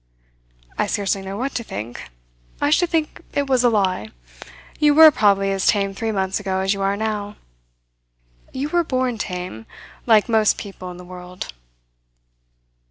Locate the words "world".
11.05-11.53